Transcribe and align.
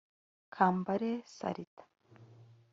Kambale 0.49 1.21
Salita 1.27 1.85